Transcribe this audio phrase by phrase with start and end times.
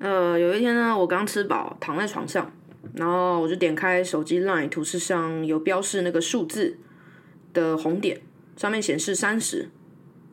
[0.00, 2.50] 呃，有一天呢，我刚吃饱，躺在床上，
[2.94, 6.78] 然后我就点开手机 LINE 图示上有标示那个数字
[7.52, 8.22] 的红点，
[8.56, 9.68] 上面显示三十。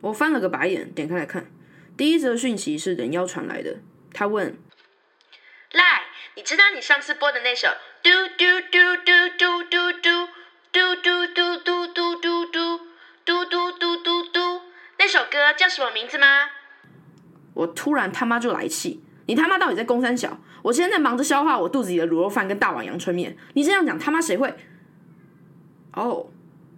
[0.00, 1.50] 我翻了个白眼，点开来看，
[1.98, 3.76] 第一则讯息是人妖传来的，
[4.14, 4.56] 他问：
[5.72, 6.04] 赖，
[6.34, 7.68] 你知道你上次播的那首
[8.02, 8.08] 嘟
[8.38, 10.26] 嘟嘟嘟嘟嘟嘟
[10.72, 12.80] 嘟嘟嘟嘟嘟嘟嘟
[13.26, 14.62] 嘟嘟嘟嘟嘟
[14.98, 16.26] 那首歌叫什么名字吗？
[17.52, 20.40] 我突然他妈就来气，你他妈到底在攻三小？
[20.62, 24.52] 我现在在忙着消化我肚子里的卤肉饭跟大碗阳春面，你这样讲他妈谁会？
[25.92, 26.26] 哦，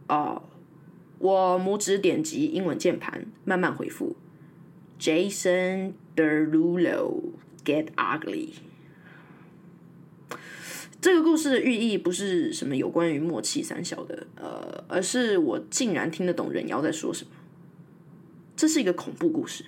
[0.08, 0.42] 哦，
[1.18, 4.16] 我拇指点击英文键盘，慢慢回复
[4.98, 7.22] ：Jason Derulo
[7.64, 8.48] get ugly。
[11.00, 17.30] 这个故事的寓意不是什么有关于默契三小的，呃，而是我竟然听得懂人妖在说什么。
[18.56, 19.64] 这是一个恐怖故事。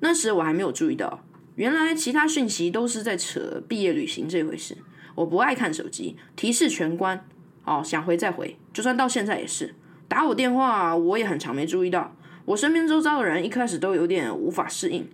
[0.00, 4.76] 那时我还没有注意到，原来其他讯息都是在扯毕业旅行这回事。
[5.14, 7.26] 我不爱看手机，提示全关。
[7.64, 9.74] 哦，想回再回，就算到现在也是。
[10.06, 12.14] 打我电话，我也很常没注意到。
[12.44, 15.08] 我身边周遭的人一开始都有点无法适应，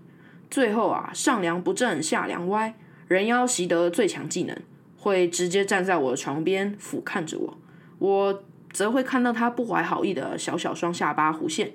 [0.51, 2.75] 最后啊，上梁不正下梁歪，
[3.09, 4.55] 人妖习得最强技能，
[4.99, 7.59] 会直接站在我的床边俯瞰着我，
[7.99, 11.73] 我则会看到他不怀好意的小小双下巴弧线，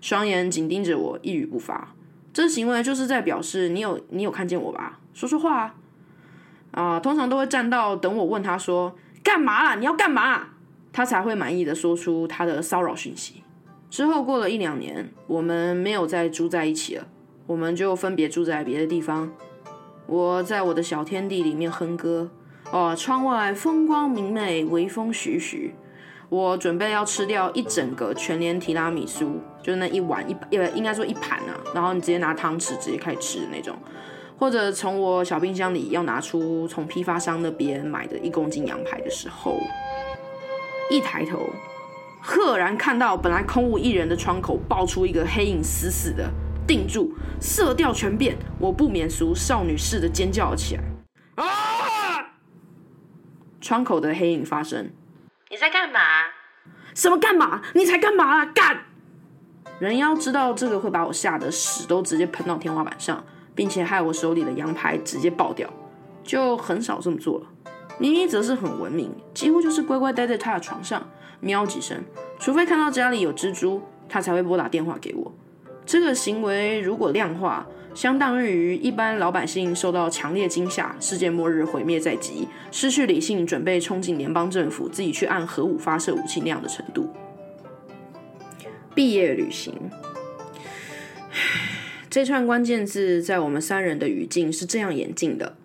[0.00, 1.93] 双眼紧盯着我，一语不发。
[2.34, 4.98] 这行为就是在表示你有你有看见我吧？
[5.14, 5.74] 说说话啊！
[6.72, 9.76] 啊，通常都会站到等我问他说干嘛啦？
[9.76, 10.48] 你要干嘛？
[10.92, 13.44] 他才会满意的说出他的骚扰讯息。
[13.88, 17.06] 之后过了一两年，我们没有再住在一起了，
[17.46, 19.30] 我们就分别住在别的地方。
[20.06, 22.28] 我在我的小天地里面哼歌，
[22.72, 25.72] 哦，窗外风光明媚，微风徐徐。
[26.28, 33.76] 我准备要吃掉一整个全联提拉米苏，就是那一碗一呃，应该说一盘啊，然后你直接拿汤匙直接开始吃的那种，
[34.38, 39.58] 或者从我小冰箱里要拿出从批发商那边买的一公斤羊排的时候，
[40.90, 41.38] 一抬头，
[42.20, 46.28] 赫然看到本来空无一人的窗口爆出一个黑影，死死的
[46.66, 50.82] 定住，色调全变，我不免俗少女似的尖叫起来，
[51.36, 51.44] 啊！
[53.60, 54.90] 窗口的黑影发生。
[55.54, 56.00] 你在干嘛？
[56.96, 57.62] 什么干嘛？
[57.74, 58.44] 你才干嘛啊！
[58.46, 58.76] 干！
[59.78, 65.72] 人妖知道这个会把我吓得屎都直接喷到天花板上，并且害我手里的羊排直接爆掉，
[66.24, 67.46] 就很少这么做了。
[67.98, 72.02] 妮妮则是很文明，几乎就是乖乖待在他的床上，喵几声，
[72.40, 75.32] 除非看到家里有蜘蛛，他才会拨打电话给我。
[75.86, 87.08] 这个行为如果量化，相当于一般老百姓受到强烈惊吓，世界末日毁灭在即，失去理性，准备冲进联邦政府，自己去按核武发射武器那样的程度。
[88.94, 89.74] 毕业旅行，
[92.08, 95.56] 这串关键字在我们三人的语境是这样演进的。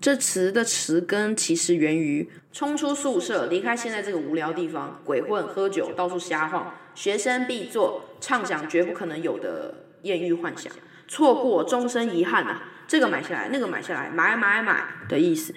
[0.00, 10.72] 这词的词根其实源于冲出宿舍，离开现在这个无聊地方，鬼混、喝酒、到处瞎晃，学生必做，畅想绝不可能有的艳遇幻想。
[11.06, 12.62] 错过终身遗憾啊！
[12.88, 15.54] 这个买下来，那个买下来，买买买的意思。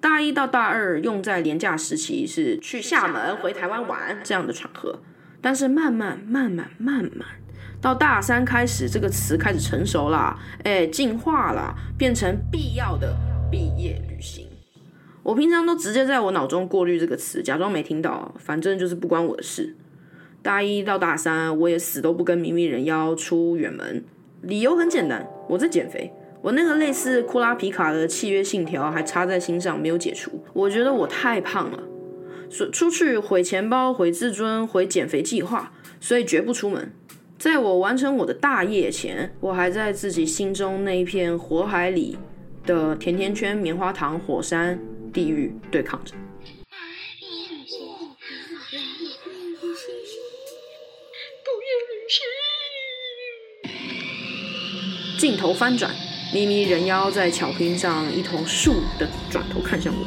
[0.00, 5.00] 大一到大二用在廉价时期是去厦门、回台湾玩这样的场合，
[5.42, 7.28] 但是慢慢慢慢慢慢
[7.78, 13.14] 到大三开始，这个词开始成熟啦，哎，进化了，变成必要的
[13.50, 14.48] 毕业旅行。
[15.22, 19.76] 我平常都直接在我脑中过滤这个词，假装没听到，反正就是不关我的事。
[20.42, 24.04] 大一到大三，我也死都不跟明明人妖出远门。
[24.40, 26.12] 理由很简单，我在减肥。
[26.42, 30.42] 我那个类似库拉皮卡的契约信条还插在心上，没有解除。
[30.52, 31.84] 我觉得我太胖了，
[32.50, 36.92] 说出去毁钱包、毁自尊、毁减肥计划，所以绝不出门。
[37.38, 42.18] 在我完成我的大业前，我还在自己心中那一片火海里
[42.66, 44.80] 的甜甜圈、棉花糖、火山、
[45.12, 46.14] 地狱对抗着。
[55.18, 55.94] 镜头翻转，
[56.34, 60.04] 咪咪人妖在巧拼上一头竖的转头看向我，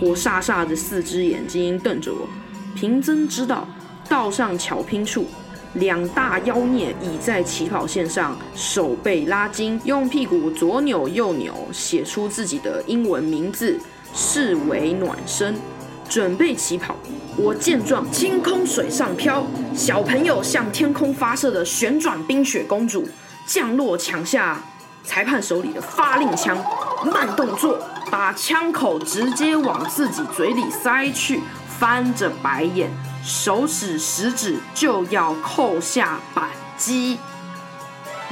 [0.00, 2.26] 火煞煞的四只眼睛瞪着我。
[2.74, 3.68] 平增知道，
[4.08, 5.26] 道上巧拼处，
[5.74, 13.78] 两大妖孽已在起跑线上，手背拉筋，用屁股左扭右扭，写出自己的英文名字，
[14.14, 15.56] 视为暖身，
[16.08, 16.96] 准备起跑。
[17.36, 19.44] 我见状，清空水上漂，
[19.74, 23.08] 小朋友向天空发射的旋转冰雪公主。
[23.46, 24.58] 降落抢下
[25.02, 26.56] 裁判手里的发令枪，
[27.12, 27.78] 慢动作
[28.10, 31.42] 把枪口直接往自己嘴里塞去，
[31.78, 32.88] 翻着白眼，
[33.22, 37.18] 手指食指就要扣下扳机。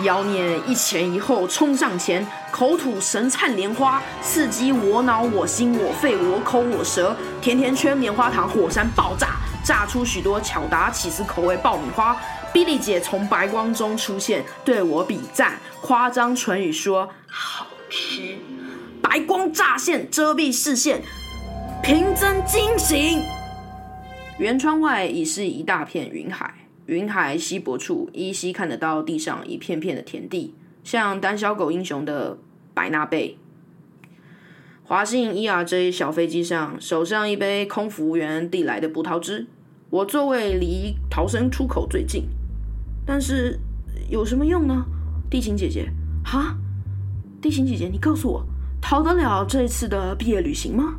[0.00, 7.14] 妖孽一前一后冲上前，口吐神灿莲花，刺激我脑、我心、我肺、我口、我舌。
[7.40, 12.16] 甜甜圈、棉花糖、火山爆炸，炸出许多巧达起司口味爆米花。
[12.52, 18.36] 比利姐从白光中出现，对我比赞，夸张唇语说：“好吃。”
[19.02, 21.02] 白光乍现，遮蔽视线，
[21.82, 23.22] 平增惊醒。
[24.38, 26.52] 圆窗外已是一大片云海。
[26.86, 32.38] 云海稀薄处，依稀看得到地上一片片的田地，像胆小狗英雄的
[32.74, 33.38] 白纳贝。
[34.82, 39.46] 华信 ERJ 小飞机上，手上一杯空服务员递来的葡萄汁。
[39.90, 42.24] 我座位离逃生出口最近，
[43.06, 43.60] 但是
[44.10, 44.84] 有什么用呢？
[45.30, 45.88] 地勤姐姐，
[46.24, 46.56] 哈，
[47.40, 48.46] 地勤姐姐，你告诉我，
[48.80, 50.96] 逃得了这次的毕业旅行吗？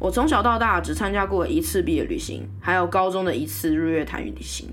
[0.00, 4.66] 我从小到大只参加过一次毕业旅行，还有高中的一次日月潭旅行。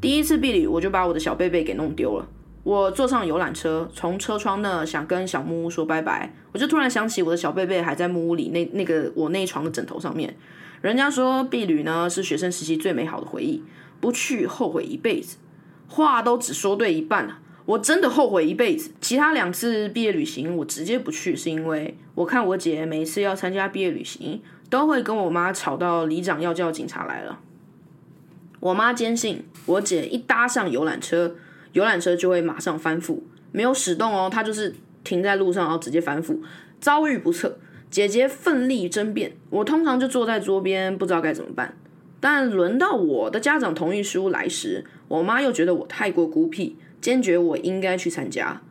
[0.00, 2.28] 第一次毕旅，我就把我的小贝贝给弄丢了。
[2.64, 10.36] 我坐上游览车，从车窗那想跟小木屋说拜拜，我就突然想起我的小贝贝还在木屋里那那个我那床的枕头上面。
[10.80, 13.62] 人家说毕旅呢是学生时期最美好的回忆，
[14.00, 15.36] 不去后悔一辈子。
[15.86, 18.90] 话都只说对一半了，我真的后悔一辈子。
[19.00, 24.40] 其他两次毕业旅行我直接不去，是因为我看我姐每一次要参加毕业旅行。
[24.72, 27.38] 都会跟我妈吵到里长要叫警察来了。
[28.58, 31.36] 我妈坚信我姐一搭上游览车，
[31.74, 33.18] 游览车就会马上翻覆，
[33.50, 34.74] 没有始动哦，她就是
[35.04, 36.38] 停在路上，然后直接翻覆，
[36.80, 37.58] 遭遇不测。
[37.90, 41.76] 姐姐奋力争辩，我通常就坐在桌边，不知道该怎么办。
[42.22, 48.62] 但轮到我的家长同意书来时，我妈又觉得我太过孤僻，坚决我应该去参加。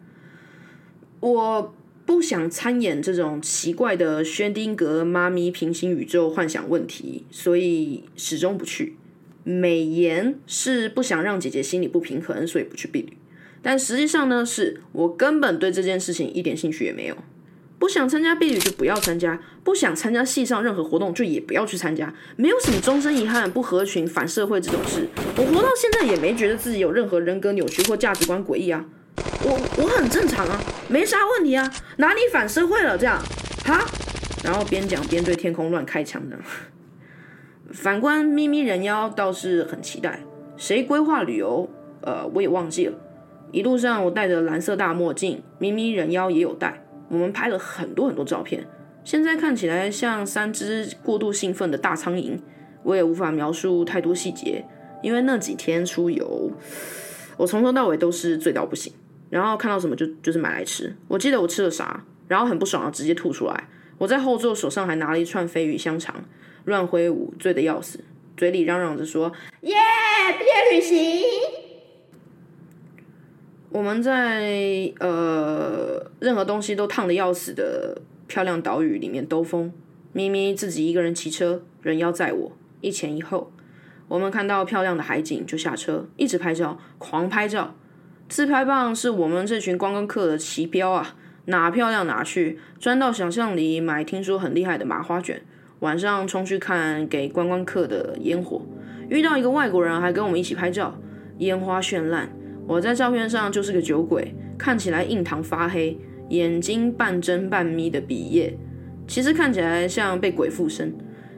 [1.20, 1.76] 我。
[2.04, 8.98] 不想参演这种奇怪的薛丁格妈咪平行宇宙幻想问题，所以始终不去。
[9.44, 13.14] 美颜是不想让姐姐心里不平衡，所以不去避旅。
[13.62, 17.16] 但实际上呢，是我根本对这件事情一点兴趣也没有。
[17.82, 22.14] 不想参加避旅就不要参加，不想参加系上任何活动就也不要去参加。
[22.36, 25.08] 没有什么终身遗憾、不合群、反社会这种事。
[25.36, 28.86] 我活到现在也没觉得自己有任何人格扭曲或价值观诡异啊。
[29.44, 33.20] 我我很正常啊，没啥问题啊，哪里反社会了这样？
[33.66, 33.84] 哈，
[34.44, 36.38] 然后边讲边对天空乱开枪的。
[37.74, 40.22] 反观咪咪人妖倒是很期待，
[40.56, 41.68] 谁规划旅游？
[42.02, 42.94] 呃，我也忘记了。
[43.52, 46.81] 一路上我戴着蓝色大墨镜，咪咪人妖也有戴，
[47.12, 48.66] 我们拍了很多很多照片。
[49.04, 52.40] 现在看起来像三只过度兴奋的大苍蝇，
[52.84, 54.64] 我也无法描述太多细节，
[55.04, 56.50] 因为那几天出游，
[57.36, 58.94] 我从头到尾都是醉到不行。
[59.30, 60.96] 然后看到什么就就是买来吃。
[61.08, 63.68] 我记得我吃了啥，然后很不爽，直接吐出来。
[63.98, 66.24] 我在后座手上还拿了一串飞鱼香肠，
[66.66, 68.00] 乱挥舞，醉得要死，
[68.38, 69.32] 嘴里嚷嚷着说
[69.62, 69.76] ：“耶，
[70.38, 71.26] 毕业旅行！”
[73.72, 79.72] 我们在呃任何东西都烫的要死的漂亮岛屿里面兜风。
[80.14, 82.52] 咪咪自己一个人骑车，人妖载我，
[82.82, 83.50] 一前一后。
[84.10, 87.74] 我们看到漂亮的海景就下车，一直拍照，狂拍照。
[88.28, 91.16] 自拍棒是我们这群观光客的旗标啊，
[91.46, 95.42] 哪漂亮哪去，钻到想象里买听说很厉害的麻花卷，
[95.80, 98.62] 晚上冲去看给观光客的烟火，
[99.10, 100.98] 遇到一个外国人还跟我们一起拍照，
[101.38, 102.30] 烟花绚烂，
[102.72, 106.00] 我在照片上就是个酒鬼，看起来印堂发黑，
[106.30, 108.58] 眼睛半睁半眯的比耶，
[109.06, 110.96] 其实看起来像被鬼附身，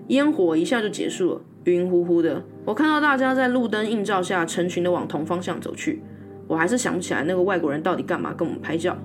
[0.10, 6.04] 烟火一下就结束了，晕乎乎的，我看到大家在路灯映照下成群的往同方向走去。
[6.48, 8.96] 我还是想不起来那个外国人到底干嘛跟我们拍照。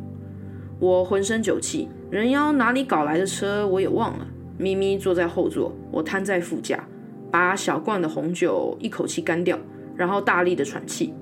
[0.79, 4.27] 我浑身酒气，人妖哪里搞来的车我也忘了。
[4.59, 6.87] 咪咪坐在后座，我瘫在副驾，
[7.31, 9.59] 把小罐的红酒一口气干掉，
[9.97, 11.15] 然后大力的喘气。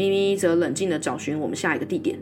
[0.00, 2.18] 咪咪则冷静地找寻我们下一个地点。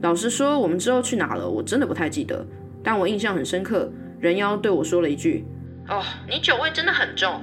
[0.00, 2.42] 老实说，我们之后去哪了，我真的不太记得。
[2.82, 5.44] 但我印象很深刻，人妖对我说了一句
[5.90, 7.38] ：“哦，你酒味真的很重。”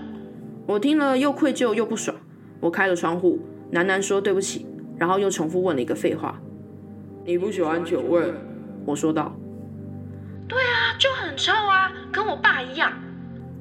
[0.66, 2.18] 我听了又愧疚又不爽。
[2.60, 3.38] 我开了窗户，
[3.72, 4.66] 喃喃说：“对不起。”
[4.98, 6.42] 然后又重复问了一个废话
[7.24, 8.34] ：“你不喜欢酒味？”
[8.88, 9.38] 我说道
[10.50, 12.92] ：“对啊，就很臭啊，跟我爸一样。”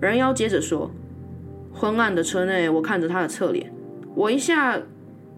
[0.00, 0.90] 人妖接着说
[1.70, 3.70] ：“昏暗的车内，我看着他的侧脸，
[4.14, 4.80] 我一下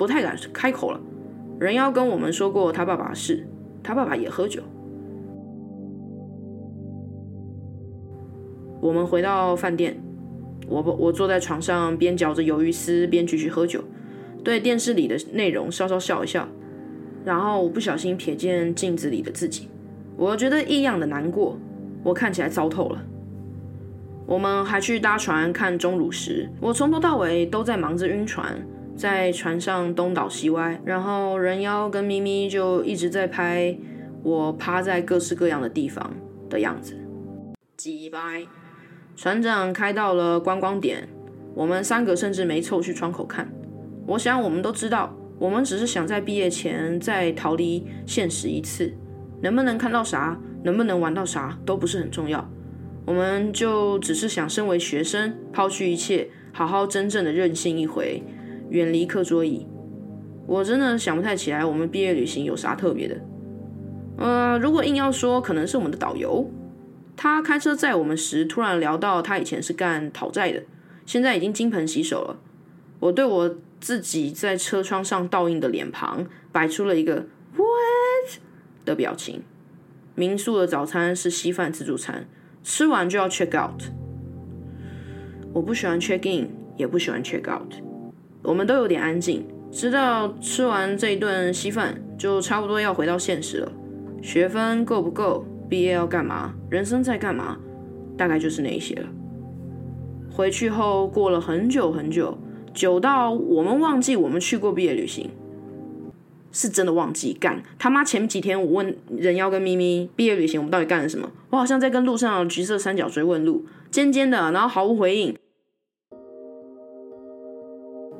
[0.01, 1.01] 不太敢开口了。
[1.59, 3.47] 人妖跟我们说过他爸爸的事，
[3.83, 4.63] 他爸爸也喝酒。”
[8.81, 10.03] 我们回到饭店，
[10.67, 13.85] 我我坐在床上，边嚼着鱿鱼丝，边继续喝酒。
[14.43, 16.49] 对电视里的内容稍稍笑一笑，
[17.23, 19.69] 然后我不小心瞥见镜子里的自己，
[20.17, 21.59] 我觉得异样的难过，
[22.03, 23.05] 我看起来糟透了。
[24.25, 28.59] 我们还去搭船看钟乳石，我从头到尾都在忙着晕船，
[29.01, 33.75] 在船上东倒西歪，然后人妖跟咪咪就一直在拍
[34.23, 36.15] 我趴在各式各样的地方
[36.51, 37.01] 的样子。
[37.79, 38.47] 几拜，
[39.17, 41.09] 船长开到了观光点，
[41.55, 43.51] 我们三个甚至没凑去窗口看。
[44.07, 48.93] 我想我们都知道，我们只是想在毕业前再逃离现实一次，
[49.41, 52.47] 能不能看到啥，能不能玩到啥都不是很重要，
[53.07, 58.23] 我们就只是想身为学生，抛去一切，好好真正的任性一回。
[58.71, 59.67] 远离课桌椅，
[60.47, 63.21] 我真的想不太起来我们毕业旅行有啥特别的。
[64.17, 66.51] 呃，如果硬要说，可能是我们的导游，
[67.17, 70.63] 他开车载我们时，突然聊到他以前是干讨债的，
[71.05, 72.39] 现在已经金盆洗手了。
[73.01, 78.41] 我对我自己在车窗上倒映的脸庞摆出了一个 “what”
[78.85, 79.43] 的表情。
[80.15, 82.29] 民宿的早餐是稀饭自助餐，
[82.63, 83.83] 吃完就要 check out。
[85.55, 87.73] 我不喜欢 check in，也不喜欢 check out。
[88.43, 93.73] 我们都有点安静，知道吃完这一顿稀饭就差不多要回到现实了。
[94.23, 95.45] 学分够不够？
[95.69, 96.55] 毕业要干嘛？
[96.69, 97.59] 人生在干嘛？
[98.17, 99.07] 大概就是那一些了。
[100.33, 102.37] 回去后过了很久很久，
[102.73, 105.31] 久到我们忘记我们去过毕业旅行，
[106.51, 107.33] 是真的忘记。
[107.39, 108.03] 干他妈！
[108.03, 115.37] 前几天我问人妖跟咪咪毕业旅行我们到底干了什么，我好像在跟路上橘色三角锥问路，尖尖的，然后毫无回应。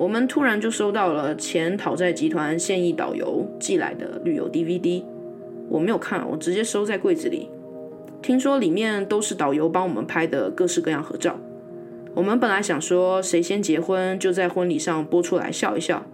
[0.01, 5.05] 我们突然就收到了前讨债集团现役导游寄来的旅游 DVD，
[5.69, 7.51] 我没有看，我直接收在柜子里。
[8.23, 11.39] 听说里面都是导游帮我们拍的各式各样合照。
[12.15, 16.07] 我们本来想说谁先结婚就在婚礼上播出来笑一笑，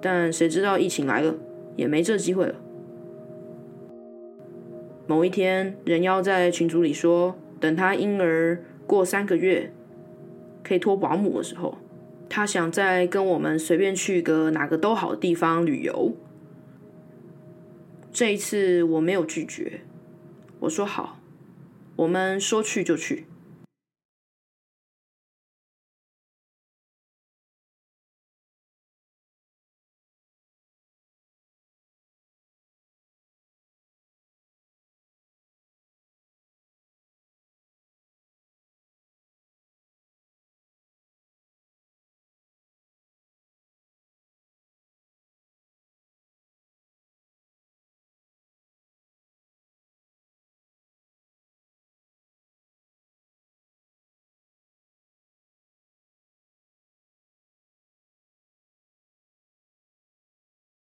[0.00, 1.36] 但谁知道疫情来了，
[1.76, 2.56] 也没这机会了。
[5.06, 9.70] 某一天，人妖在群组里说，等他婴儿过三个月，
[10.64, 11.78] 可以托保姆的时候。
[12.28, 16.14] 他想再跟我们随便去个哪个都好的地方旅游。
[18.12, 19.80] 这一次我没有拒绝，
[20.60, 21.20] 我说好，
[21.96, 23.26] 我们说去就去。